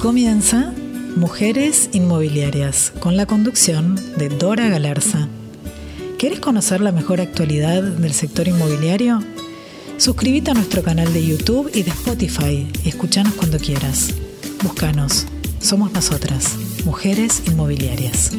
[0.00, 0.72] comienza
[1.16, 5.28] Mujeres Inmobiliarias, con la conducción de Dora Galarza.
[6.18, 9.22] ¿Quieres conocer la mejor actualidad del sector inmobiliario?
[9.98, 14.14] Suscríbete a nuestro canal de YouTube y de Spotify y escuchanos cuando quieras.
[14.62, 15.26] Búscanos.
[15.60, 16.56] Somos nosotras,
[16.86, 18.32] Mujeres Inmobiliarias.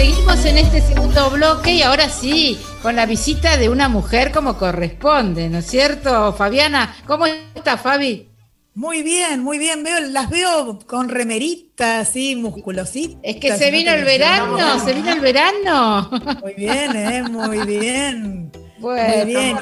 [0.00, 4.56] Seguimos en este segundo bloque y ahora sí, con la visita de una mujer como
[4.56, 6.96] corresponde, ¿no es cierto, Fabiana?
[7.06, 8.26] ¿Cómo está, Fabi?
[8.74, 9.84] Muy bien, muy bien.
[9.84, 13.18] Veo, las veo con remeritas, así, musculositas.
[13.22, 16.08] Es que se vino el verano, se vino el verano.
[16.40, 17.22] Muy bien, ¿eh?
[17.22, 18.50] Muy bien.
[18.78, 19.58] Bueno, muy bien.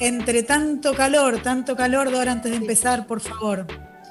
[0.00, 3.68] entre tanto calor, tanto calor, Dora, antes de empezar, por favor.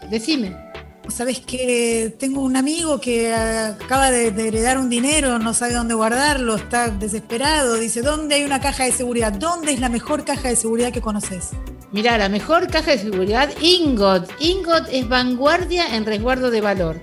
[0.10, 0.71] Decime.
[1.12, 5.94] Sabes que tengo un amigo que acaba de, de, heredar un dinero, no sabe dónde
[5.94, 7.76] guardarlo, está desesperado.
[7.76, 9.34] Dice, ¿dónde hay una caja de seguridad?
[9.34, 11.50] ¿Dónde es la mejor caja de seguridad que conoces?
[11.92, 14.32] Mira, la mejor caja de seguridad, Ingot.
[14.40, 17.02] Ingot es vanguardia en resguardo de valor.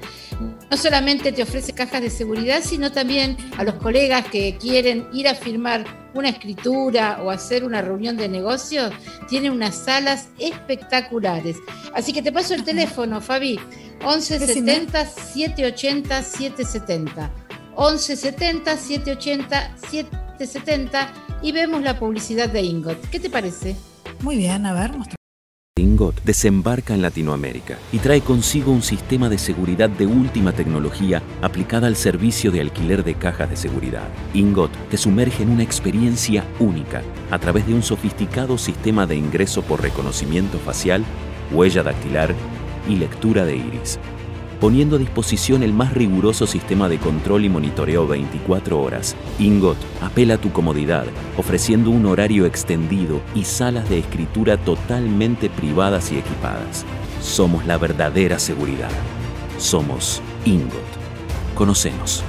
[0.70, 5.26] No solamente te ofrece cajas de seguridad, sino también a los colegas que quieren ir
[5.28, 8.92] a firmar una escritura o hacer una reunión de negocios,
[9.28, 11.56] tiene unas salas espectaculares.
[11.94, 13.58] Así que te paso el teléfono, Fabi,
[14.00, 17.30] 1170 780 770.
[17.76, 23.08] 1170 780 770 y vemos la publicidad de Ingot.
[23.10, 23.76] ¿Qué te parece?
[24.20, 24.92] Muy bien, a ver,
[25.78, 31.86] Ingot desembarca en Latinoamérica y trae consigo un sistema de seguridad de última tecnología aplicada
[31.86, 34.08] al servicio de alquiler de cajas de seguridad.
[34.34, 39.62] Ingot te sumerge en una experiencia única a través de un sofisticado sistema de ingreso
[39.62, 41.04] por reconocimiento facial,
[41.52, 42.34] huella dactilar
[42.88, 43.98] y lectura de iris
[44.60, 49.16] poniendo a disposición el más riguroso sistema de control y monitoreo 24 horas.
[49.38, 51.06] Ingot apela a tu comodidad,
[51.36, 56.84] ofreciendo un horario extendido y salas de escritura totalmente privadas y equipadas.
[57.20, 58.90] Somos la verdadera seguridad.
[59.58, 60.72] Somos Ingot.
[61.54, 62.22] Conocemos.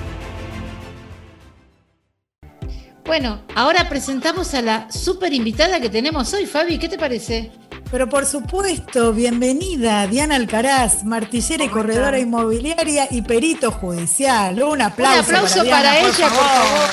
[3.05, 6.77] Bueno, ahora presentamos a la super invitada que tenemos hoy, Fabi.
[6.77, 7.51] ¿Qué te parece?
[7.91, 14.61] Pero por supuesto, bienvenida Diana Alcaraz, martillera y corredora inmobiliaria y perito judicial.
[14.61, 15.29] Un aplauso.
[15.29, 16.89] Un aplauso para, ella, por favor.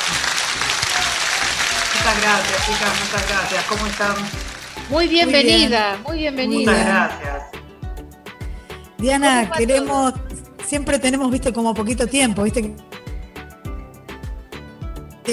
[1.92, 3.64] Muchas gracias, chicas, muchas gracias.
[3.64, 4.14] ¿Cómo están?
[4.88, 6.70] Muy bienvenida, muy, bienvenida.
[6.72, 7.42] Muchas gracias.
[8.96, 10.14] Diana, queremos,
[10.66, 12.74] siempre tenemos, viste, como poquito tiempo, viste,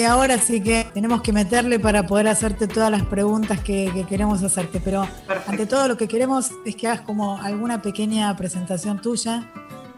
[0.02, 4.80] ahora sí que tenemos que meterle para poder hacerte todas las preguntas que, queremos hacerte.
[4.80, 5.06] Pero
[5.46, 9.48] ante todo lo que queremos es que hagas como alguna pequeña presentación tuya,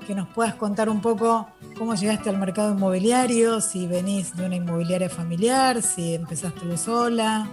[0.07, 1.49] que nos puedas contar un poco
[1.79, 7.49] cómo llegaste al mercado inmobiliario, si venís de una inmobiliaria familiar, si empezaste vos sola,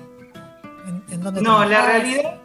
[1.09, 2.41] en, dónde No, la realidad,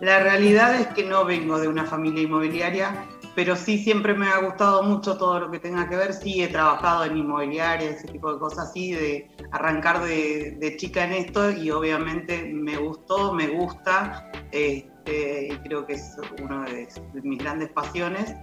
[0.00, 3.06] la realidad es que no vengo de una familia inmobiliaria
[3.40, 6.12] pero sí siempre me ha gustado mucho todo lo que tenga que ver.
[6.12, 11.12] Sí he trabajado en inmobiliaria, ese tipo de cosas así, de arrancar de, chica en
[11.14, 16.86] esto y obviamente me gustó, me gusta, este, y creo que es una de,
[17.22, 18.34] mis grandes pasiones.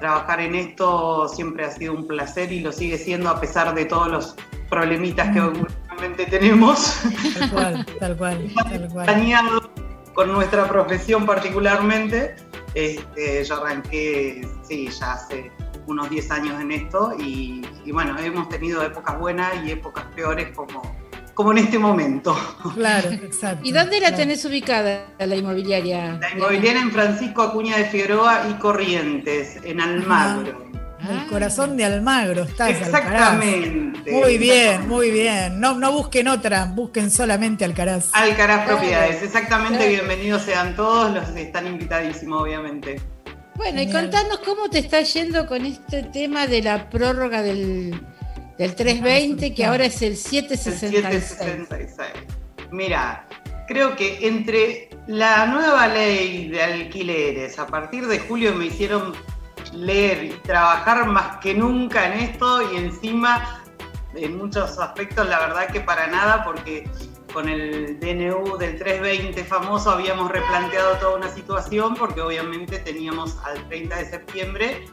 [0.00, 3.84] Trabajar en esto siempre ha sido un placer y lo sigue siendo a pesar de
[3.84, 4.36] todos los
[4.70, 6.98] problemitas que últimamente tenemos.
[7.38, 9.70] Tal cual, tal cual, tal cual.
[10.14, 12.36] Con nuestra profesión particularmente
[12.76, 15.50] este, yo arranqué, sí, ya hace
[15.86, 20.82] unos 10 años en esto y, bueno, hemos tenido épocas buenas y épocas peores como,
[21.32, 22.36] como en este momento.
[22.74, 23.66] Claro, exacto.
[23.66, 26.18] ¿Y dónde la tenés ubicada la inmobiliaria?
[26.20, 30.65] La inmobiliaria en Francisco Acuña de Figueroa y Corrientes, en Almagro.
[31.00, 31.26] El ah.
[31.28, 32.70] corazón de Almagro estás.
[32.70, 34.10] Exactamente.
[34.10, 35.60] Muy bien, muy bien.
[35.60, 38.10] No, no busquen otra, busquen solamente Alcaraz.
[38.12, 39.88] Alcaraz Propiedades, exactamente.
[39.88, 43.00] Bienvenidos sean todos, los están invitadísimos, obviamente.
[43.56, 48.00] Bueno, y contanos cómo te está yendo con este tema de la prórroga del,
[48.58, 51.24] del 320, que ahora es el 766.
[51.38, 52.08] 766.
[52.70, 53.26] Mira,
[53.66, 59.14] creo que entre la nueva ley de alquileres, a partir de julio me hicieron
[59.72, 63.62] leer y trabajar más que nunca en esto y encima
[64.14, 66.88] en muchos aspectos la verdad que para nada porque
[67.32, 73.66] con el DNU del 320 famoso habíamos replanteado toda una situación porque obviamente teníamos al
[73.68, 74.84] 30 de septiembre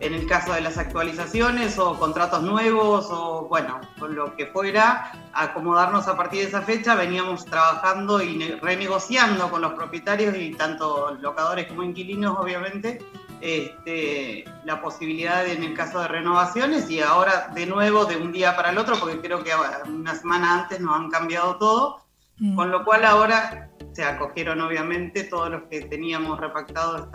[0.00, 5.12] en el caso de las actualizaciones o contratos nuevos o bueno, con lo que fuera,
[5.32, 11.16] acomodarnos a partir de esa fecha, veníamos trabajando y renegociando con los propietarios y tanto
[11.20, 12.98] locadores como inquilinos obviamente
[13.44, 18.56] este, la posibilidad en el caso de renovaciones y ahora de nuevo de un día
[18.56, 19.50] para el otro, porque creo que
[19.86, 22.00] una semana antes nos han cambiado todo,
[22.38, 22.56] mm.
[22.56, 27.10] con lo cual ahora se acogieron obviamente todos los que teníamos repactado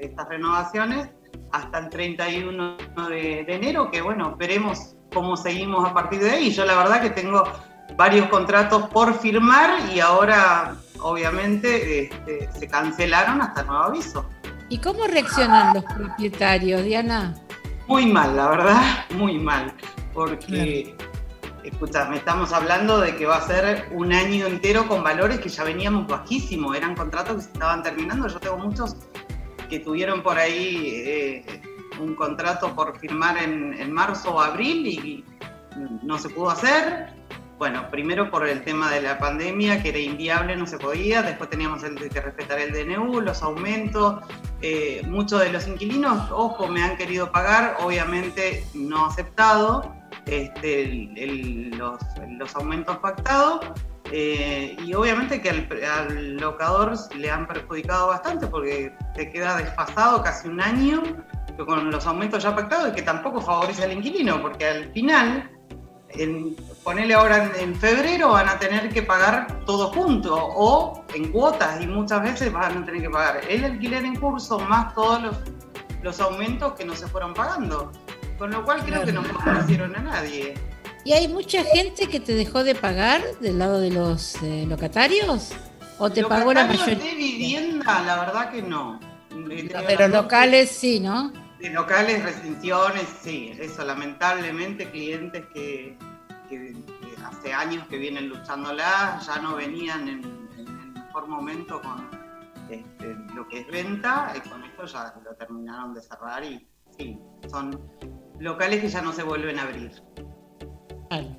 [0.00, 1.10] estas, renovaciones
[1.52, 2.78] hasta el 31
[3.10, 6.50] de, enero, que bueno, veremos cómo seguimos a partir de ahí.
[6.52, 7.44] Yo la verdad que tengo
[7.98, 14.26] varios contratos por firmar y ahora obviamente este, se cancelaron hasta nuevo aviso.
[14.68, 17.34] ¿Y cómo reaccionan los propietarios, Diana?
[17.86, 18.82] Muy mal, la verdad,
[19.14, 19.72] muy mal,
[20.12, 20.96] porque
[21.62, 25.62] escúchame, estamos hablando de que va a ser un año entero con valores que ya
[25.62, 28.26] veníamos bajísimos, eran contratos que se estaban terminando.
[28.26, 28.96] Yo tengo muchos
[29.68, 31.62] que tuvieron por ahí eh,
[32.00, 35.24] un contrato por firmar en, marzo o abril y
[36.02, 37.14] no se pudo hacer.
[37.58, 41.22] Bueno, primero por el tema de la pandemia, que era inviable, no se podía.
[41.22, 44.22] Después teníamos que respetar el DNU, los aumentos.
[44.60, 51.08] Eh, muchos de los inquilinos, ojo, me han querido pagar, obviamente no aceptado este,
[51.76, 53.60] los, aumentos pactados
[54.10, 60.48] eh, y obviamente que al, locador le han perjudicado bastante porque te queda desfasado casi
[60.48, 61.02] un año
[61.64, 65.50] con los aumentos ya pactados y que tampoco favorece al inquilino porque al final,
[66.18, 71.80] en, ponele ahora en, febrero, van a tener que pagar todo junto o en cuotas
[71.80, 75.36] y muchas veces van a tener que pagar el alquiler en curso más todos los,
[76.02, 77.92] los aumentos que no se fueron pagando.
[78.38, 80.54] Con lo cual creo que no conocieron a nadie.
[81.04, 85.52] ¿Y hay mucha gente que te dejó de pagar del lado de los eh, locatarios?
[85.98, 86.96] ¿O te pagó la mayoría?
[86.96, 89.00] de vivienda, la verdad que no.
[89.86, 91.32] Pero locales sí, ¿no?
[91.58, 93.52] De locales, restricciones, sí.
[93.58, 95.96] Eso, lamentablemente, clientes que,
[97.24, 100.24] hace años que vienen luchándola, ya no venían en,
[100.58, 102.08] el mejor momento con
[102.70, 106.66] este, lo que es venta, y con esto ya lo terminaron de cerrar y
[106.96, 107.18] sí,
[107.48, 107.80] son
[108.38, 109.90] locales que ya no se vuelven a abrir.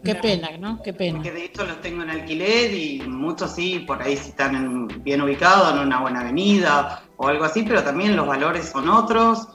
[0.04, 0.82] qué pena, ¿no?
[0.82, 1.18] Qué pena.
[1.18, 5.22] Porque de hecho los tengo en alquiler y muchos sí, por ahí sí están bien
[5.22, 9.48] ubicados, en una buena avenida o algo así, pero también los valores son otros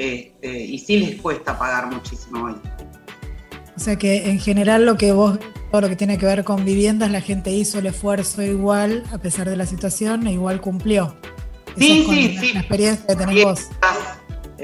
[0.00, 2.54] este, y sí les cuesta pagar muchísimo hoy.
[3.76, 5.38] O sea que en general lo que vos,
[5.70, 9.18] todo lo que tiene que ver con viviendas, la gente hizo el esfuerzo igual, a
[9.18, 11.14] pesar de la situación, e igual cumplió.
[11.76, 12.52] Sí, sí, sí.
[12.52, 13.68] La experiencia que tenés vos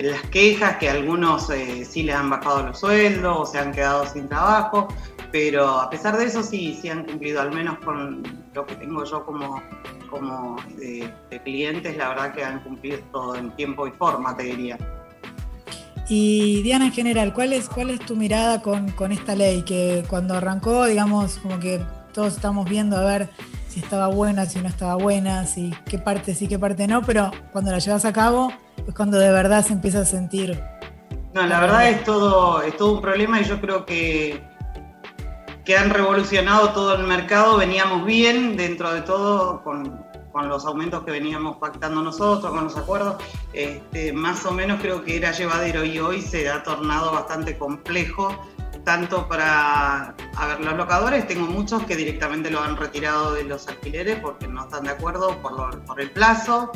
[0.02, 4.06] las quejas que algunos eh, sí les han bajado los sueldos o se han quedado
[4.06, 4.88] sin trabajo,
[5.32, 8.22] pero a pesar de eso sí, sí han cumplido, al menos con
[8.54, 9.62] lo que tengo yo como,
[10.10, 11.12] como de,
[11.44, 14.78] clientes, la verdad que han cumplido todo en tiempo y forma, te diría.
[16.08, 19.62] Y Diana, en general, ¿cuál es, cuál es tu mirada con, con esta ley?
[19.62, 21.80] Que cuando arrancó, digamos, como que
[22.12, 23.28] todos estamos viendo a ver
[23.68, 27.30] si estaba buena, si no estaba buena, si qué parte sí, qué parte no, pero
[27.52, 28.50] cuando la llevas a cabo
[28.86, 30.58] es cuando de verdad se empieza a sentir.
[31.34, 34.42] No, la verdad es todo, es todo un problema y yo creo que,
[35.64, 40.05] que han revolucionado todo el mercado, veníamos bien dentro de todo con,
[40.42, 43.16] los aumentos que veníamos pactando nosotros, con los acuerdos,
[43.52, 48.28] este, más o menos creo que era llevadero y hoy se ha tornado bastante complejo
[48.86, 50.14] tanto para,
[50.46, 54.62] ver, los locadores, tengo muchos que directamente lo han retirado de los alquileres porque no
[54.62, 56.70] están de acuerdo por, por el plazo,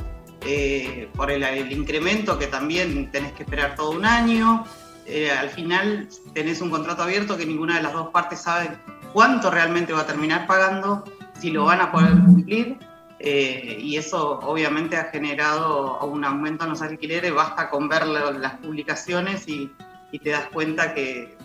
[0.45, 4.65] eh, por el, incremento que también tenés que esperar todo un año.
[5.07, 8.77] Eh, al final tenés un contrato abierto que ninguna de las dos partes sabe
[9.13, 11.05] cuánto realmente va a terminar pagando,
[11.39, 12.79] si lo van a poder cumplir.
[13.23, 18.55] Eh, y eso obviamente ha generado un aumento en los alquileres, basta con ver las
[18.57, 19.71] publicaciones y,
[20.11, 21.37] y te das cuenta que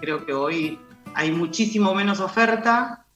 [0.00, 0.78] creo que hoy
[1.14, 3.06] hay muchísimo menos oferta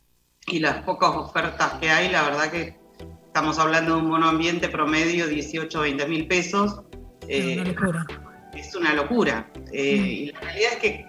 [0.46, 2.80] y las pocas ofertas que hay, la verdad que
[3.26, 6.82] estamos hablando de un monoambiente promedio 18 20 mil pesos.
[7.28, 8.06] es una eh, locura.
[8.54, 9.50] Es una locura.
[9.72, 10.04] Eh, mm.
[10.06, 11.06] Y la realidad es que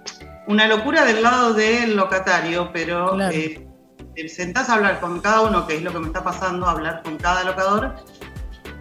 [0.48, 3.67] una locura del lado del locatario, pero eh,
[4.15, 7.01] te sentás a hablar con cada uno, que es lo que me está pasando, hablar
[7.03, 7.96] con cada locador,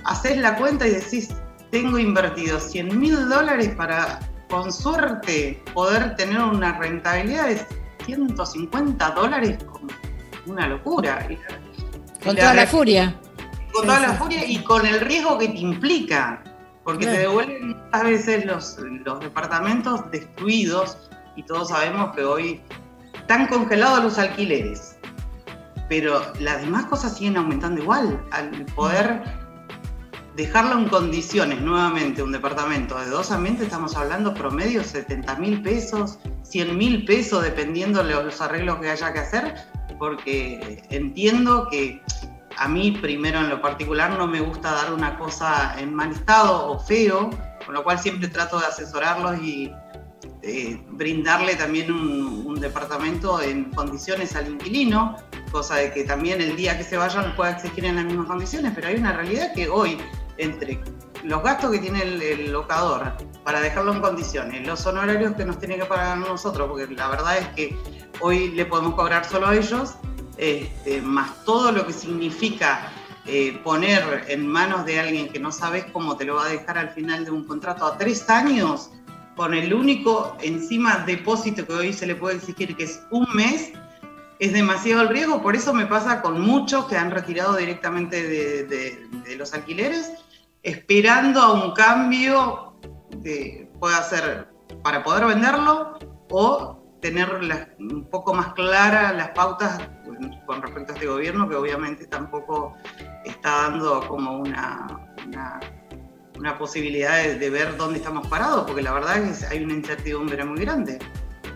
[0.04, 1.30] haces la cuenta y decís,
[1.70, 7.64] tengo invertido 100 mil dólares para con suerte poder tener una rentabilidad de
[8.04, 9.58] 150 dólares,
[10.46, 11.26] una locura.
[12.24, 13.14] Con toda la, furia.
[13.72, 16.42] Con toda la furia y con el riesgo que te implica,
[16.84, 20.98] porque te devuelven muchas veces los, los departamentos destruidos
[21.36, 22.60] y todos sabemos que hoy
[23.14, 24.89] están congelados los alquileres,
[25.90, 29.24] pero las demás cosas siguen aumentando igual, al poder
[30.36, 36.20] dejarlo en condiciones nuevamente, un departamento de dos ambientes, estamos hablando promedio 70 mil pesos,
[36.44, 39.54] 100 mil pesos, dependiendo de los arreglos que haya que hacer,
[39.98, 42.00] porque entiendo que
[42.56, 46.68] a mí, primero en lo particular, no me gusta dar una cosa en mal estado
[46.68, 47.30] o feo,
[47.66, 49.72] con lo cual siempre trato de asesorarlos y,
[50.42, 55.16] eh, brindarle también un, departamento en condiciones al inquilino,
[55.50, 58.72] cosa de que también el día que se vayan pueda exigir en las mismas condiciones,
[58.74, 59.98] pero hay una realidad que hoy,
[60.38, 60.80] entre
[61.24, 63.12] los gastos que tiene el, locador
[63.44, 67.38] para dejarlo en condiciones, los honorarios que nos tiene que pagar nosotros, porque la verdad
[67.38, 67.76] es que
[68.20, 69.94] hoy le podemos cobrar solo a ellos,
[70.36, 72.90] este, más todo lo que significa
[73.26, 76.78] eh, poner en manos de alguien que no sabes cómo te lo va a dejar
[76.78, 78.90] al final de un contrato a tres años,
[79.36, 83.72] con el único encima depósito que hoy se le puede exigir, que es un mes,
[84.40, 85.40] es demasiado el riesgo.
[85.40, 88.26] Por eso me pasa con muchos que han retirado directamente
[88.66, 90.12] de, los alquileres,
[90.62, 92.74] esperando a un cambio
[93.22, 94.48] que pueda ser
[94.82, 95.98] para poder venderlo
[96.30, 97.28] o tener
[97.78, 99.78] un poco más claras las pautas
[100.46, 102.74] con respecto a este gobierno, que obviamente tampoco
[103.24, 104.86] está dando como una
[106.40, 110.42] una posibilidad de, ver dónde estamos parados, porque la verdad es que hay una incertidumbre
[110.44, 110.98] muy grande.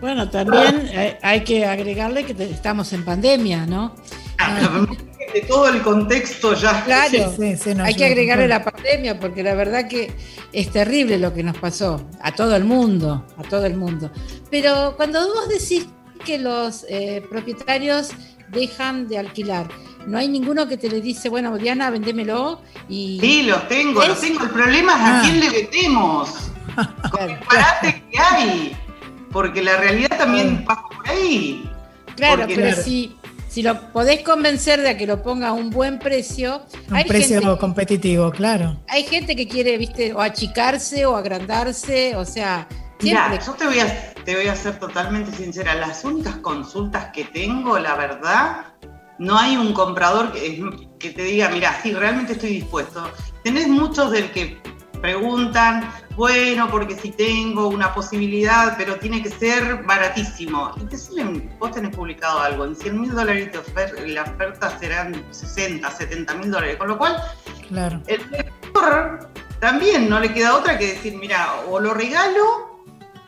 [0.05, 0.91] Bueno, también
[1.23, 3.95] hay que agregarle que estamos en pandemia, ¿no?
[4.37, 4.85] Ah,
[5.33, 6.83] de todo el contexto ya.
[6.85, 7.33] Claro,
[7.83, 10.15] hay que agregarle la pandemia porque la verdad que
[10.53, 14.11] es terrible lo que nos pasó a todo el mundo, a todo el mundo.
[14.51, 15.87] Pero cuando vos decís
[16.23, 18.11] que los eh, propietarios
[18.49, 19.67] dejan de alquilar,
[20.05, 23.17] no hay ninguno que te le dice, bueno, Diana, vendémelo y...
[23.19, 24.43] Sí, los tengo, los tengo.
[24.43, 25.21] El problema es a ah.
[25.23, 26.29] quién le vendemos.
[27.09, 28.77] Con el parate que hay.
[29.35, 31.69] Porque la realidad también pasa por ahí.
[32.15, 33.17] Claro, pero si,
[33.49, 36.61] si lo podés convencer de que lo ponga a un buen precio.
[36.89, 38.79] Un precio competitivo, claro.
[38.87, 42.65] Hay gente que quiere, viste, o achicarse o agrandarse, o sea.
[43.01, 45.75] Mira, yo te voy, a, te voy a ser totalmente sincera.
[45.75, 48.67] Las únicas consultas que tengo, la verdad,
[49.19, 53.03] no hay un comprador que, te diga, mira, sí, realmente estoy dispuesto.
[53.43, 54.57] Tenés muchos del que
[55.01, 60.71] preguntan, bueno, porque si tengo una posibilidad, pero tiene que ser baratísimo.
[60.81, 63.51] Y te salen, vos tenés publicado algo, en 100 mil dólares
[64.07, 67.21] la oferta serán 60, 70 mil dólares, con lo cual
[67.67, 68.01] claro.
[68.07, 69.29] el lector
[69.59, 72.79] también no le queda otra que decir, mira, o lo regalo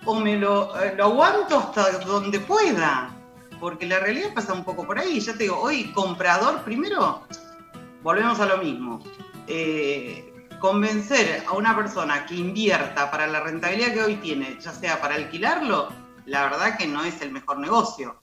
[0.05, 3.13] o me lo, eh, lo aguanto hasta donde pueda
[3.59, 5.19] porque la realidad pasa un poco por ahí.
[5.19, 7.23] Ya te digo, hoy comprador, primero,
[8.03, 9.01] volvemos a lo mismo.
[9.47, 10.26] Eh,
[10.59, 15.15] convencer a una persona que invierta para la rentabilidad que hoy tiene, ya sea para
[15.15, 15.89] alquilarlo,
[16.25, 18.21] la verdad que no es el mejor negocio.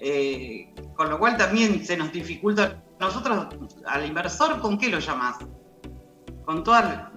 [0.00, 2.82] Eh, con lo cual también se nos dificulta.
[3.00, 3.48] Nosotros
[3.86, 5.38] al inversor, ¿con qué lo llamás?
[6.44, 7.12] Con toda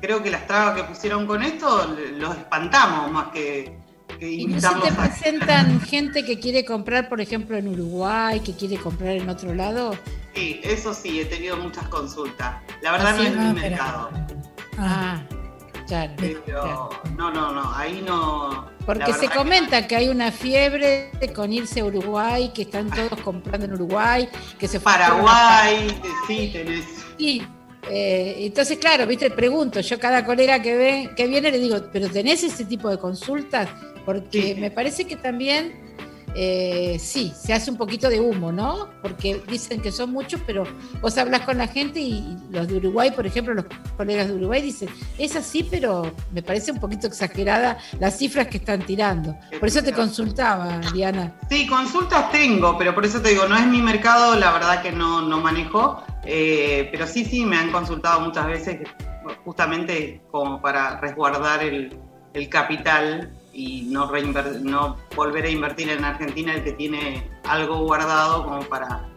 [0.00, 3.82] creo que las trabas que pusieron con esto los espantamos más que
[4.20, 8.76] ¿Y no se te presentan gente que quiere comprar, por ejemplo, en Uruguay, que quiere
[8.76, 9.96] comprar en otro lado?
[10.34, 12.62] Sí, eso sí, he tenido muchas consultas.
[12.80, 14.10] La verdad no es mi mercado.
[14.78, 15.22] Ah,
[15.86, 18.70] claro, Pero no, no, no, ahí no.
[18.86, 19.96] Porque se comenta que...
[19.96, 24.80] hay una fiebre con irse a Uruguay, que están todos comprando en Uruguay, que se
[24.80, 26.84] Paraguay, sí, tenés.
[27.18, 27.46] Sí.
[27.90, 32.08] Eh, entonces, claro, viste, pregunto, yo cada colega que ve, que viene le digo, ¿pero
[32.08, 33.68] tenés ese tipo de consultas?
[34.04, 35.91] porque me parece que también
[36.34, 38.88] eh, sí, se hace un poquito de humo, ¿no?
[39.02, 40.64] Porque dicen que son muchos, pero
[41.00, 44.62] vos hablas con la gente y los de Uruguay, por ejemplo, los colegas de Uruguay
[44.62, 49.36] dicen, es así, pero me parece un poquito exagerada las cifras que están tirando.
[49.58, 51.34] Por eso te consultaba, Diana.
[51.50, 54.92] Sí, consultas tengo, pero por eso te digo, no es mi mercado, la verdad que
[54.92, 58.80] no, no manejo, eh, pero sí, sí, me han consultado muchas veces
[59.44, 61.98] justamente como para resguardar el,
[62.34, 64.10] el capital y no,
[64.62, 69.08] no volver a invertir en Argentina el que tiene algo guardado como para,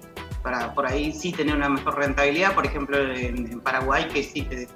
[0.44, 2.54] para por ahí sí tener una mejor rentabilidad.
[2.54, 4.68] Por ejemplo, en, Paraguay, que sí, te,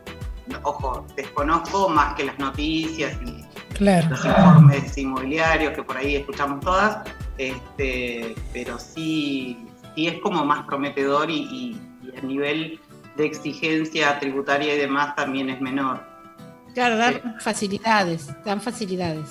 [0.64, 3.46] ojo, desconozco más que las noticias y
[3.80, 7.00] los informes inmobiliarios que por ahí escuchamos todas,
[7.38, 12.80] este, pero sí, sí es como más prometedor y, y a nivel
[13.16, 16.09] de exigencia tributaria y demás también es menor.
[16.74, 19.30] Claro, dar facilidades, dan facilidades.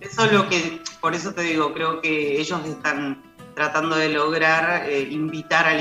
[0.00, 3.22] Eso es lo que, por eso te digo, creo que ellos están
[3.54, 5.80] tratando de lograr eh, invitar al,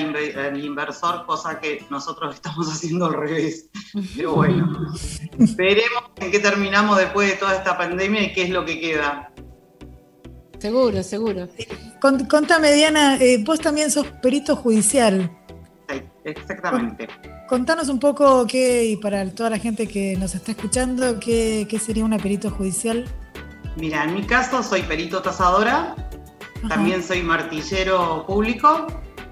[0.63, 3.69] inversor, cosa que nosotros estamos haciendo al revés.
[4.15, 4.93] Pero bueno,
[5.55, 9.31] veremos en qué terminamos después de toda esta pandemia y qué es lo que queda.
[10.57, 11.47] Seguro, seguro.
[12.01, 15.38] Contame, Diana, eh, vos también sos perito judicial.
[16.31, 17.07] Exactamente.
[17.47, 22.05] Contanos un poco qué, y para toda la gente que nos está escuchando, qué, sería
[22.05, 23.05] una perito judicial.
[23.75, 25.95] Mira, en mi caso soy perito tasadora,
[26.67, 28.85] también soy martillero público,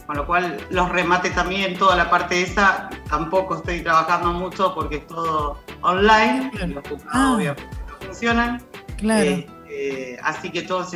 [0.07, 4.97] con lo cual los remates también, toda la parte esa, tampoco estoy trabajando mucho porque
[4.97, 7.55] es todo online, los juzgados ah.
[7.87, 8.63] no funcionan.
[8.97, 9.43] Claro.
[9.69, 10.87] Eh, así que todo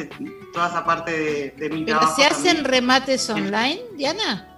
[0.54, 2.20] toda esa parte de, de mi ¿Pero trabajo.
[2.20, 4.51] se hacen remates online, Diana?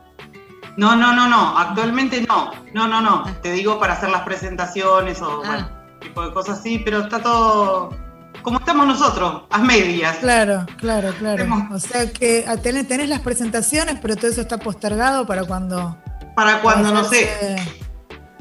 [0.78, 1.58] No, no, no, no.
[1.58, 2.52] Actualmente no.
[2.74, 3.24] No, no, no.
[3.42, 5.46] Te digo para hacer las presentaciones o Ah.
[5.46, 7.90] bueno, tipo de cosas así, pero está todo
[8.42, 10.18] como estamos nosotros, a medias.
[10.18, 11.44] Claro, claro, claro.
[11.44, 15.46] Hacemos- O sea que ah, tenés, tenés las presentaciones, pero todo eso está postergado para
[15.46, 15.98] cuando.
[16.36, 17.30] Para cuando, no sé,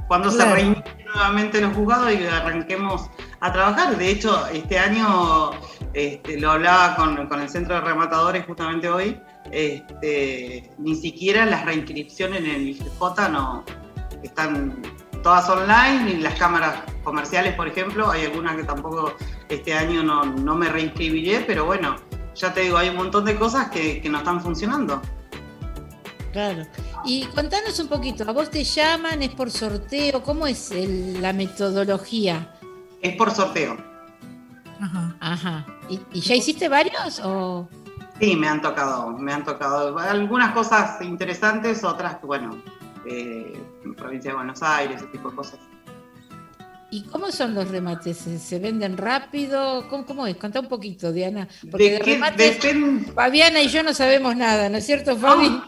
[0.08, 0.50] cuando Claro.
[0.50, 0.84] se reinicien
[1.14, 3.10] nuevamente los juzgados y arranquemos
[3.42, 3.98] a trabajar.
[3.98, 5.50] De hecho, este año
[5.92, 9.20] este, lo hablaba con, el Centro de Rematadores justamente hoy,
[9.50, 13.64] este, ni siquiera las reinscripciones en el IGJ no
[14.22, 14.80] están
[15.22, 19.14] todas online, y las cámaras comerciales, por ejemplo, hay algunas que tampoco
[19.48, 21.96] este año no, no me reinscribiré, pero bueno,
[22.34, 25.02] ya te digo, hay un montón de cosas que, no están funcionando.
[26.32, 26.64] Claro.
[27.04, 29.22] Y contanos un poquito, ¿a vos te llaman?
[29.22, 30.22] ¿Es por sorteo?
[30.22, 30.72] ¿Cómo es
[31.20, 32.48] la metodología?
[33.02, 33.76] Es por sorteo.
[34.80, 35.16] Ajá.
[35.20, 35.66] Ajá.
[35.88, 37.20] ¿Y, y ya hiciste varios?
[37.24, 37.68] O...
[38.20, 42.56] Sí, me han tocado, me han tocado algunas cosas interesantes, otras que, bueno,
[43.06, 45.58] eh, en provincia de Buenos Aires, ese tipo de cosas.
[46.90, 48.18] ¿Y cómo son los remates?
[48.18, 49.88] ¿Se, venden rápido?
[49.88, 50.36] ¿Cómo, cómo es?
[50.36, 51.48] Contá un poquito, Diana.
[51.70, 53.12] Porque de, ¿De qué remates, depende?
[53.12, 55.60] Fabiana y yo no sabemos nada, ¿no es cierto, Fabi?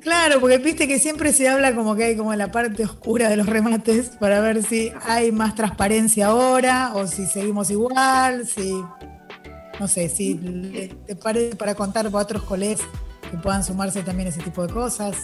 [0.00, 3.36] Claro, porque viste que siempre se habla como que hay como la parte oscura de
[3.36, 8.82] los remates para ver si hay más transparencia ahora o si seguimos igual, si
[9.78, 10.34] no sé, si
[11.06, 12.80] te parece para contar para otros colegas
[13.30, 15.16] que puedan sumarse también a ese tipo de cosas.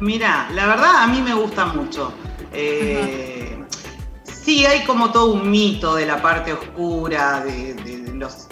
[0.00, 2.12] Mira, la verdad a mí me gusta mucho.
[2.52, 3.56] Eh,
[4.24, 8.45] sí, hay como todo un mito de la parte oscura, de, de los.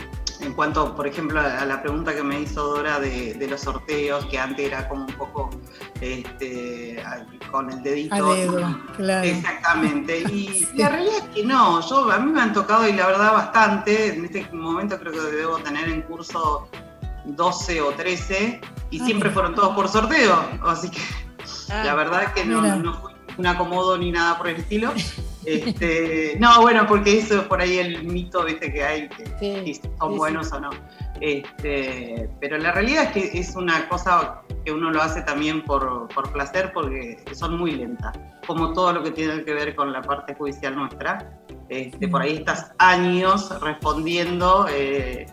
[0.44, 4.26] En cuanto, por ejemplo, a la pregunta que me hizo Dora de, de los sorteos,
[4.26, 5.50] que antes era como un poco
[6.00, 7.02] este,
[7.50, 8.14] con el dedito.
[8.14, 9.26] A dedo, claro.
[9.26, 10.20] Exactamente.
[10.20, 13.32] Y la realidad es que no, yo a mí me han tocado y la verdad
[13.32, 14.14] bastante.
[14.14, 16.68] En este momento creo que debo tener en curso
[17.24, 18.60] 12 o 13
[18.90, 20.38] y siempre fueron todos por sorteo.
[20.62, 21.00] Así que
[21.70, 24.92] Ah, la verdad es que no, no fue un acomodo ni nada por el estilo.
[25.46, 28.72] Este, no, bueno, porque eso es por ahí el mito ¿viste?
[28.72, 30.70] que hay, que, sí, son sí, buenos o no.
[31.20, 36.08] Este, pero la realidad es que es una cosa que uno lo hace también por,
[36.14, 40.00] por placer porque son muy lentas, como todo lo que tiene que ver con la
[40.00, 41.38] parte judicial nuestra.
[41.68, 45.26] Este, Por ahí estás años respondiendo, eh,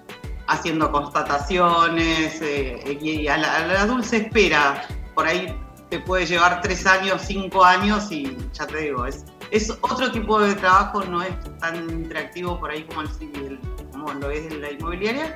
[0.47, 4.83] haciendo constataciones eh, y a la, a la dulce espera,
[5.15, 5.55] por ahí
[5.91, 10.39] te puede llevar tres años, cinco años y ya te digo, es, es otro tipo
[10.39, 13.59] de trabajo, no es tan interactivo por ahí como, el civil,
[13.91, 15.35] como lo es en la inmobiliaria,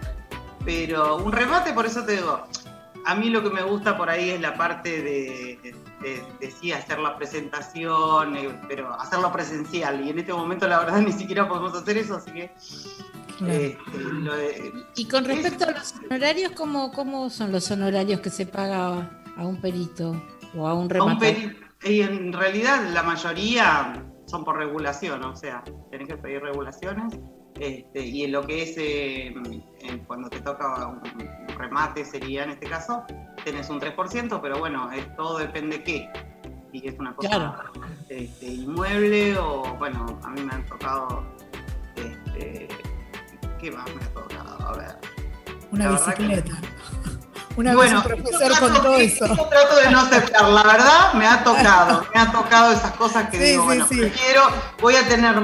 [0.63, 2.47] pero un remate, por eso te digo,
[3.05, 6.71] a mí lo que me gusta por ahí es la parte de, de, de sí
[6.71, 11.49] hacer la presentación, eh, pero hacerlo presencial, y en este momento la verdad ni siquiera
[11.49, 12.51] podemos hacer eso, así que...
[13.37, 13.53] Claro.
[13.53, 14.31] este, lo
[14.95, 19.45] Y con respecto a los honorarios, ¿cómo, ¿cómo son los honorarios que se paga a
[19.45, 20.15] un perito
[20.57, 21.35] o a un rematador?
[21.83, 27.17] y en realidad la mayoría son por regulación, o sea, tenés que pedir regulaciones.
[27.59, 29.33] Este, y en lo que es eh,
[30.07, 31.01] cuando te toca un,
[31.57, 33.03] remate sería en este caso,
[33.45, 36.09] tenés un 3%, pero bueno, es, todo depende qué.
[36.73, 37.53] Si es una cosa Claro.
[38.09, 41.23] este, inmueble o bueno, a mí me han tocado
[41.95, 42.67] este,
[43.59, 44.67] ¿qué más me ha tocado?
[44.67, 44.97] A ver.
[45.71, 46.61] Una que- bicicleta.
[47.57, 49.27] Una Bueno, vez un profesor yo trato- contó eso.
[49.27, 53.29] yo trato de no aceptar, la verdad me ha tocado, me ha tocado esas cosas
[53.29, 53.97] que Sí, digo, sí, bueno, sí.
[53.97, 54.41] prefiero,
[54.81, 55.35] voy a tener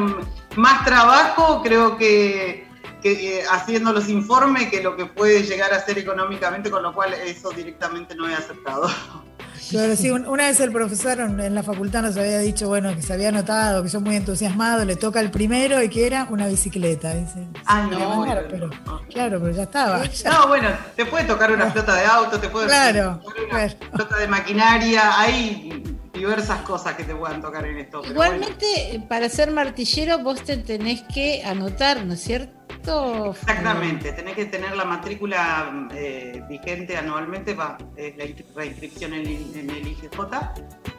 [0.58, 2.67] más trabajo, creo que,
[3.02, 6.93] que, eh, haciendo los informes que lo que puede llegar a ser económicamente, con lo
[6.93, 8.89] cual eso directamente no he aceptado.
[9.69, 13.02] Claro, sí, un- una vez el profesor en la facultad nos había dicho, bueno, que
[13.02, 16.47] se había notado, que yo muy entusiasmado, le toca el primero y que era una
[16.47, 17.13] bicicleta.
[17.13, 18.69] Dice, "Se no, mandar, pero-
[19.10, 20.04] claro, pero ya estaba.
[20.06, 23.50] ya- No, bueno, te puede tocar una flota de auto, te puede Claro, tocar una
[23.50, 23.74] claro.
[23.95, 28.00] flota de maquinaria, hay diversas cosas que te puedan tocar en esto.
[28.00, 28.12] bueno.
[28.13, 32.52] Igualmente, para ser martillero vos te tenés que anotar, ¿no es cierto?
[32.86, 39.22] Exactamente, tenés que tener la matrícula eh, vigente anualmente, va, es la inscri- reinscripción en,
[39.28, 40.20] el- en el IGJ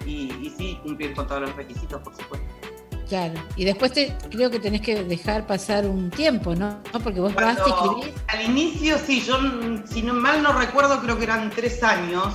[0.06, 2.46] y, y sí cumplir con todos los requisitos, por supuesto.
[3.08, 3.34] Claro.
[3.56, 6.80] Y después te, creo que tenés que dejar pasar un tiempo, ¿no?
[7.04, 8.22] Porque vos vas, te Cuando- inscribís.
[8.28, 9.36] al inicio, sí, yo
[9.84, 12.32] si no, mal no recuerdo, creo que eran tres años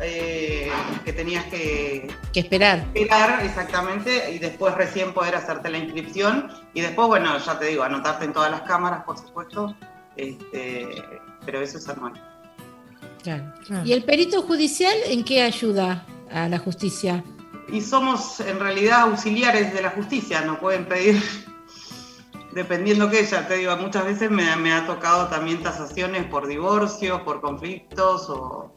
[0.00, 0.70] eh,
[1.04, 2.86] que tenías que que esperar.
[2.94, 7.82] esperar exactamente y después recién poder hacerte la inscripción y después, bueno, ya te digo,
[7.82, 9.74] anotarte en todas las cámaras, por supuesto,
[10.16, 10.88] este,
[11.44, 12.14] pero eso es anual.
[13.22, 13.52] Claro.
[13.84, 17.22] ¿Y el perito judicial en qué ayuda a la justicia?
[17.70, 21.22] Y somos en realidad auxiliares de la justicia, nos pueden pedir
[22.52, 27.40] dependiendo que ya te digo, muchas veces me, ha tocado también tasaciones por divorcios, por
[27.40, 28.74] conflictos, o,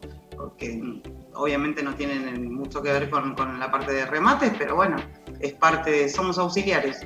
[0.58, 1.02] que
[1.34, 4.96] obviamente no tienen mucho que ver con, con, la parte de remates, pero bueno,
[5.40, 7.00] es parte de, somos auxiliares.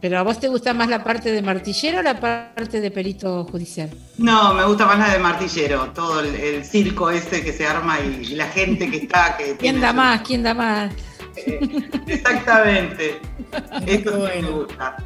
[0.00, 3.44] ¿Pero a vos te gusta más la parte de martillero o la parte de perito
[3.44, 3.90] judicial?
[4.16, 8.36] No, me gusta más la de martillero, todo el, circo ese que se arma y,
[8.36, 9.36] la gente que está.
[9.36, 10.20] Que ¿Quién da más?
[10.22, 10.92] ¿Quién da más?
[11.34, 13.20] Eh, exactamente.
[13.86, 14.96] Esto me gusta.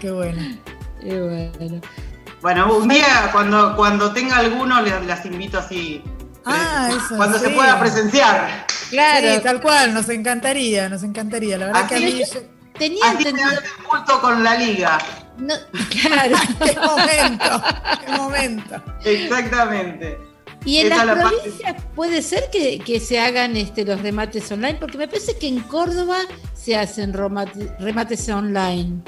[0.00, 0.42] qué bueno.
[1.02, 1.80] bueno.
[2.42, 6.00] Bueno, un día cuando, cuando tenga alguno las invito así.
[6.46, 8.66] Ah, eso, cuando se pueda presenciar.
[8.90, 9.42] Claro.
[9.42, 11.58] tal cual, nos encantaría, nos encantaría.
[11.58, 12.22] La verdad que a mí
[12.78, 13.48] tenía entendido.
[13.88, 14.98] culto con la liga.
[16.02, 16.36] claro.
[16.64, 17.62] qué momento,
[18.04, 18.82] qué momento.
[19.04, 20.18] Exactamente.
[20.64, 25.06] Y en las provincias puede ser que, se hagan este, los remates online, porque me
[25.06, 26.18] parece que en Córdoba
[26.54, 29.02] se hacen remates online.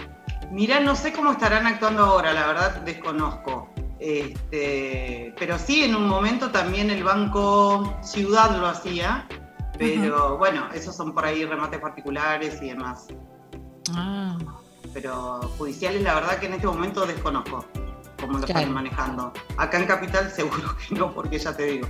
[0.52, 3.70] Mirá, no sé cómo estarán actuando ahora, la verdad desconozco.
[4.00, 9.26] Este, pero sí, en un momento también el Banco Ciudad lo hacía,
[9.76, 13.08] pero bueno, esos son por ahí remates particulares y demás.
[13.94, 14.38] Ah.
[14.92, 17.64] Pero judiciales, la verdad que en este momento desconozco
[18.20, 19.32] cómo lo están manejando.
[19.56, 21.88] Acá en Capital seguro que no, porque ya te digo.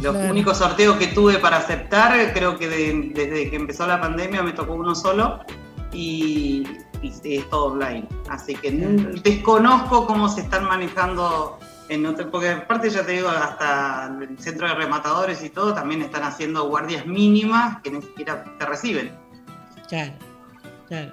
[0.00, 4.52] Los únicos sorteos que tuve para aceptar, creo que desde que empezó la pandemia me
[4.52, 5.40] tocó uno solo
[5.92, 6.66] y,
[7.02, 8.06] es todo online.
[8.28, 14.16] Así que desconozco cómo se están manejando en otro, porque aparte ya te digo, hasta
[14.20, 18.64] el centro de rematadores y todo también están haciendo guardias mínimas que ni siquiera te
[18.64, 19.12] reciben.
[19.88, 20.12] Claro,
[20.88, 21.12] claro.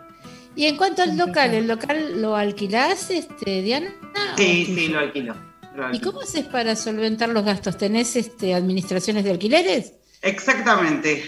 [0.56, 3.94] Y en cuanto al local, ¿el local lo alquilás, este, Diana?
[4.38, 5.36] Sí, sí, lo alquilo,
[5.94, 7.78] ¿Y cómo haces para solventar los gastos?
[7.78, 9.94] ¿Tenés este, administraciones de alquileres?
[10.22, 11.24] Exactamente.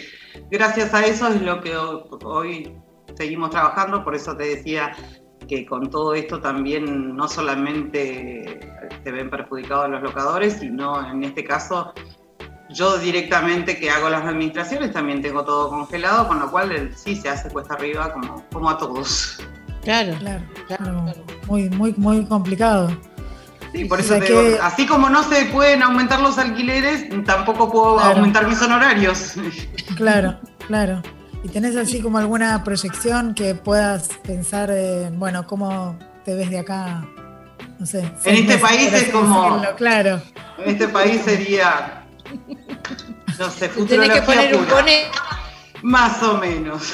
[0.50, 2.74] Gracias a eso es lo que hoy
[3.16, 4.96] seguimos trabajando, por eso te decía
[5.48, 8.60] que con todo esto también no solamente
[9.04, 11.94] se ven perjudicados los locadores, sino en este caso
[12.70, 17.30] yo directamente que hago las administraciones también tengo todo congelado, con lo cual sí se
[17.30, 19.40] hace cuesta arriba como, como a todos.
[19.84, 21.06] Claro, claro, claro.
[21.48, 22.90] Muy, muy, muy complicado.
[23.74, 24.16] Sí, por eso
[24.62, 29.36] así como no se pueden aumentar los alquileres, tampoco puedo aumentar mis honorarios.
[29.96, 31.02] Claro, claro.
[31.44, 34.72] ¿Y tenés así como alguna proyección que puedas pensar,
[35.14, 37.06] bueno, cómo te ves de acá?
[37.80, 38.12] No sé.
[38.26, 39.62] En este país es como.
[39.76, 40.22] Claro.
[40.60, 42.02] En este país sería
[43.40, 45.06] no sé, Tenés que poner un cone.
[45.82, 46.94] Más o menos.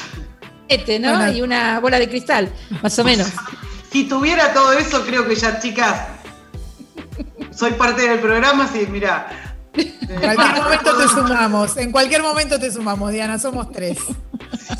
[0.66, 1.30] Este, ¿no?
[1.30, 2.50] Y una bola de cristal,
[2.82, 3.28] más o menos.
[3.92, 6.06] si tuviera todo eso, creo que ya, chicas,
[7.50, 9.54] soy parte del programa, sí, mira.
[9.74, 13.98] En cualquier momento te sumamos, en cualquier momento te sumamos, Diana, somos tres.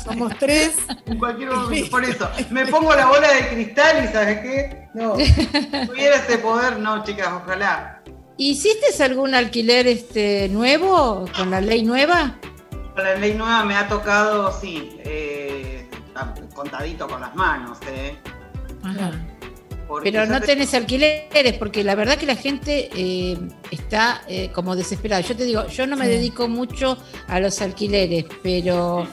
[0.03, 0.75] Somos tres.
[1.05, 2.29] En cualquier momento, por eso.
[2.49, 4.89] Me pongo la bola de cristal y ¿sabes qué?
[4.93, 5.15] No.
[5.19, 8.01] Si tuviera ese poder, no, chicas, ojalá.
[8.37, 12.37] ¿Hiciste algún alquiler este nuevo con la ley nueva?
[12.95, 15.89] Con la ley nueva me ha tocado, sí, eh,
[16.53, 17.77] contadito con las manos.
[17.87, 18.17] Eh.
[20.03, 23.37] Pero no tenés alquileres, porque la verdad que la gente eh,
[23.71, 25.21] está eh, como desesperada.
[25.21, 26.97] Yo te digo, yo no me dedico mucho
[27.27, 29.07] a los alquileres, pero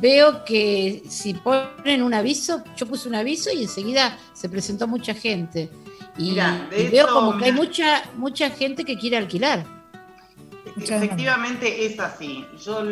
[0.00, 5.14] veo que si ponen un aviso, yo puse un aviso y enseguida se presentó mucha
[5.14, 5.70] gente.
[6.18, 9.64] Y, veo como que hay mucha, mucha gente que quiere alquilar.
[10.76, 12.44] Efectivamente es así.
[12.64, 12.82] Yo,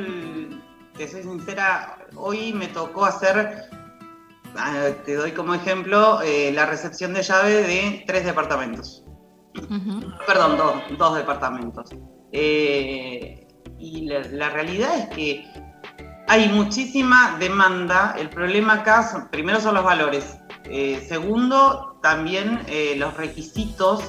[0.97, 3.69] te soy sincera, hoy me tocó hacer,
[5.05, 9.05] te doy como ejemplo, eh, la recepción de llave de tres departamentos.
[10.27, 11.91] Perdón, dos, departamentos.
[12.33, 13.47] Eh,
[13.79, 15.45] y la, realidad es que
[16.29, 18.15] hay muchísima demanda.
[18.19, 20.37] El problema acá, primero son los valores.
[20.65, 24.05] Eh, segundo, también eh, los requisitos.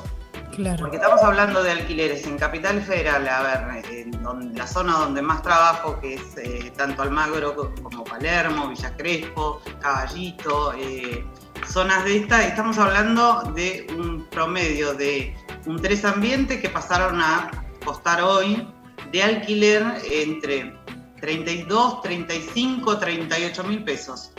[0.56, 0.80] Claro.
[0.82, 5.42] Porque estamos hablando de alquileres en Capital Federal, a ver, en la zona donde más
[5.42, 10.74] trabajo, que es eh, tanto Almagro como Palermo, Villa Crespo, Caballito,
[11.68, 15.34] zonas de esta, estamos hablando de un promedio de
[15.66, 17.52] un tres ambiente que pasaron a
[17.86, 18.68] costar hoy
[19.12, 20.79] de alquiler entre
[21.22, 24.32] 32, 35, 38 mil pesos.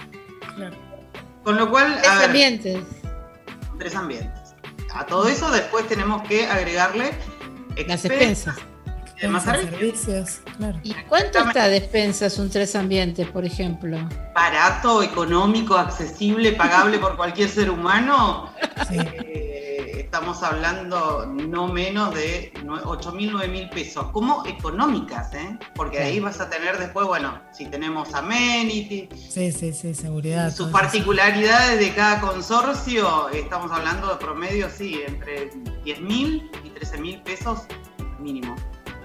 [0.55, 0.77] Claro.
[1.45, 1.99] Con lo cual.
[2.01, 2.85] Tres ambientes.
[3.79, 4.55] Tres ambientes.
[4.93, 7.13] A todo eso después tenemos que agregarle
[7.87, 8.57] las expensas.
[9.29, 10.41] Más servicios.
[10.83, 13.99] ¿Y cuánto está despensas un tres ambientes, por ejemplo?
[14.35, 18.51] Barato, económico, accesible, pagable por cualquier ser humano.
[18.91, 19.70] Eh,
[20.11, 22.53] estamos hablando no menos de
[22.85, 25.57] 8 mil, 9 mil pesos, como económicas, ¿eh?
[25.77, 30.53] porque ahí vas a tener después, bueno, si tenemos amenity, sí, sí, sí, seguridad.
[30.53, 35.51] Sus particularidades de cada consorcio, estamos hablando de promedio, sí, entre
[35.85, 37.61] 10 mil y 13 mil pesos
[38.19, 38.57] mínimo.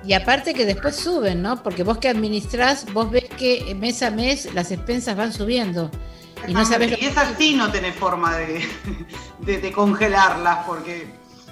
[0.03, 1.61] Y aparte que después suben, ¿no?
[1.61, 5.91] Porque vos que administrás, vos ves que mes a mes las expensas van subiendo.
[6.47, 11.07] Y no sabes y esas sí no tenés forma de, congelarlas, porque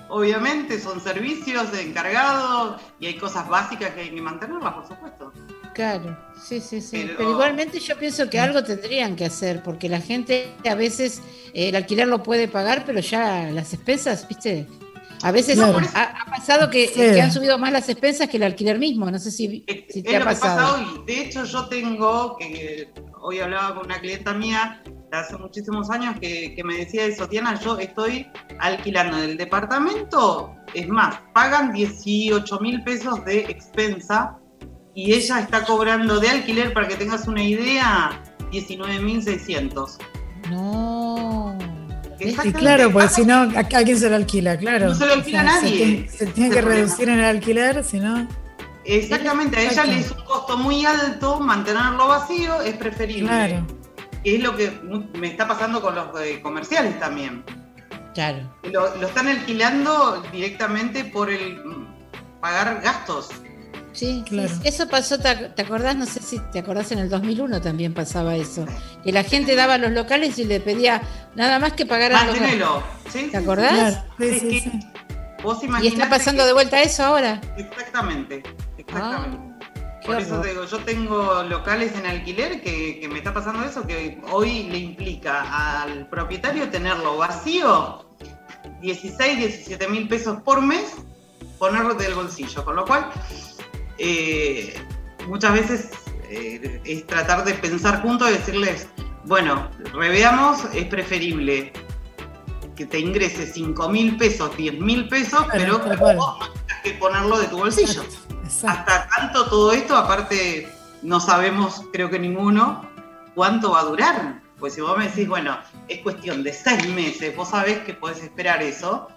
[0.10, 5.34] obviamente son servicios de encargado y hay cosas básicas que hay que mantenerlas, por supuesto.
[5.74, 7.10] Claro, sí, sí, sí.
[7.18, 11.22] Pero, igualmente yo pienso que algo tendrían que hacer, porque la gente a veces
[11.54, 14.68] eh, el alquiler lo puede pagar, pero ya las expensas, viste,
[15.24, 19.10] a veces ha, pasado que, han subido más las expensas que el alquiler mismo.
[19.10, 20.80] No sé si, te ha pasado.
[20.82, 22.92] y de hecho, yo tengo, que
[23.24, 24.82] hoy hablaba con una clienta mía
[25.12, 28.28] hace muchísimos años que, me decía eso, Tiana, yo estoy
[28.60, 34.38] alquilando el departamento, es más, pagan 18 mil pesos de expensa
[34.96, 39.98] y ella está cobrando de alquiler, para que tengas una idea, 19 mil 600.
[40.50, 41.58] No.
[42.20, 44.58] Y claro, pues si no, ¿a, quién se lo alquila?
[44.58, 44.90] Claro.
[44.90, 46.08] No se lo alquila a nadie.
[46.10, 48.28] Se, tiene que reducir en el alquiler, si no.
[48.86, 53.30] Exactamente, a ella le es un costo muy alto mantenerlo vacío, es preferible.
[53.30, 53.68] Claro.
[54.24, 54.72] es lo que
[55.14, 56.08] me está pasando con los
[56.42, 57.44] comerciales también.
[58.14, 58.40] Claro.
[58.64, 61.62] Lo, lo están alquilando directamente por el
[62.42, 63.30] pagar gastos.
[63.94, 64.52] Sí, claro.
[64.64, 65.96] eso pasó, te, acordás?
[65.96, 68.66] No sé si te acordás, en el 2001 también pasaba eso.
[69.04, 71.02] Que la gente daba los locales y le pedía
[71.36, 72.36] nada más que pagar a los
[73.12, 73.30] ¿Sí?
[73.32, 74.04] ¿Te acordás?
[74.20, 74.72] Sí, sí,
[75.82, 77.42] ¿Y está pasando de vuelta eso ahora?
[77.58, 78.44] Exactamente,
[78.78, 79.38] exactamente.
[79.66, 83.64] Ah, Por eso te digo, yo tengo locales en alquiler que, que me está pasando
[83.64, 88.06] eso, que hoy le implica al propietario tenerlo vacío
[88.82, 90.96] 16, 17 mil pesos por mes,
[91.58, 92.64] ponerlo del bolsillo.
[92.66, 93.10] Con lo cual,
[93.98, 94.76] eh,
[95.28, 95.90] muchas veces
[96.30, 98.88] eh, es tratar de pensar juntos y decirles,
[99.26, 101.72] bueno, reveamos, es preferible
[102.76, 107.40] que te ingrese 5 mil pesos, 10 mil pesos, pero vos no tengas que ponerlo
[107.40, 108.04] de tu bolsillo.
[108.46, 110.68] Hasta tanto todo esto, aparte
[111.02, 112.90] no sabemos, creo que ninguno,
[113.36, 114.42] cuánto va a durar.
[114.60, 115.58] Pues si vos me decís, bueno,
[115.88, 119.10] es cuestión de seis meses, vos sabés que podés esperar eso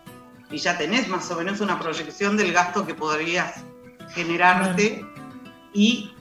[0.51, 3.65] y ya tenés más o menos una proyección del gasto que podrías
[4.11, 5.05] generarte
[5.73, 6.13] y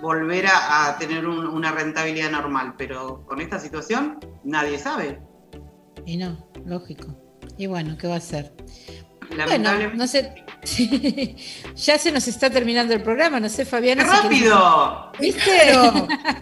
[0.00, 2.74] volver a, tener una rentabilidad normal.
[2.78, 5.20] Pero con esta situación nadie sabe.
[6.06, 7.08] Y no, lógico.
[7.58, 8.52] Y bueno, ¿qué va a ser?
[9.46, 10.44] Bueno, no sé.
[11.76, 14.04] ya se nos está terminando el programa, no sé, Fabiana.
[14.04, 15.12] ¡Rápido!
[15.18, 15.50] ¿Viste?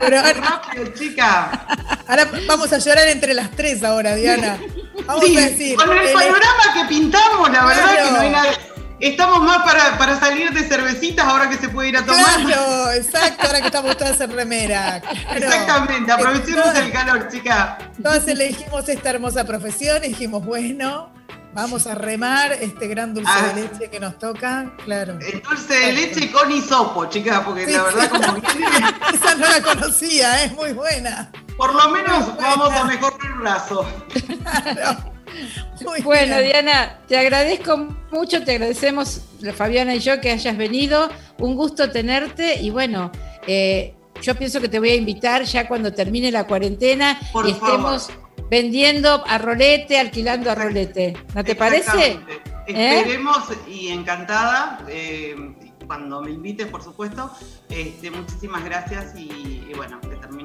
[0.01, 1.67] Pero, rápido, chica.
[2.07, 4.59] Ahora vamos a llorar entre las tres ahora, Diana.
[5.07, 5.77] Vamos a decir.
[5.77, 8.51] Con el panorama que pintamos, la verdad que no hay nada.
[9.01, 12.43] Estamos más para, salir de cervecitas ahora que se puede ir a tomar.
[12.43, 15.01] Claro, exacto, ahora que estamos todas en remera.
[15.35, 17.79] Exactamente, aprovechemos el calor, chica.
[18.03, 21.13] Todas elegimos esta hermosa profesión y dijimos, bueno,
[21.55, 23.53] vamos a remar este gran dulce de ah.
[23.55, 25.17] leche que nos toca, claro.
[25.21, 28.25] El dulce de leche con hisopo, chica, porque la verdad como
[29.15, 31.31] Esa no la conocía, es muy buena.
[31.57, 33.87] Por lo menos vamos a mejorar el brazo.
[34.75, 35.17] Claro
[36.05, 37.77] bueno, Diana, te agradezco
[38.11, 39.22] mucho, te agradecemos,
[39.55, 41.09] Fabiana y yo, que hayas venido.
[41.38, 43.12] Un gusto tenerte y bueno,
[43.46, 48.11] eh, yo pienso que te voy a invitar ya cuando termine la cuarentena y estemos
[48.51, 51.16] vendiendo a rolete, alquilando a rolete.
[51.35, 52.18] ¿No te parece?
[52.66, 52.98] ¿Eh?
[52.98, 54.85] Esperemos y encantada.
[54.88, 55.37] Eh,
[55.88, 57.31] cuando me invites, por supuesto.
[57.68, 59.98] Este, muchísimas gracias y, bueno,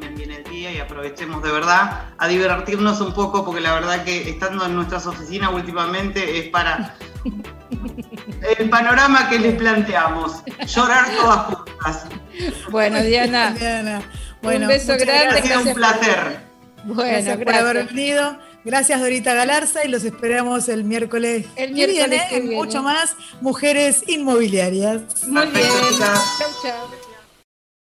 [0.04, 4.04] terminen bien el día y aprovechemos de verdad a divertirnos un poco, porque la verdad
[4.04, 6.96] que estando en nuestras oficinas últimamente es para
[8.60, 12.06] el panorama que les planteamos, llorar todas juntas.
[12.70, 13.56] Bueno, Diana,
[14.42, 15.40] un beso grande.
[15.40, 16.54] Ha sido un placer.
[16.86, 18.38] Bueno, gracias, por haber venido.
[18.66, 24.06] Gracias Dorita Galarza y los esperamos el miércoles, el miércoles que viene, mucho más Mujeres
[24.08, 25.02] Inmobiliarias.
[25.28, 25.68] Muy bien.
[26.00, 27.03] Chao, chao.